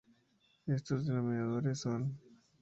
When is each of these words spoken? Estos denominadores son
Estos 0.65 1.05
denominadores 1.05 1.77
son 1.81 2.17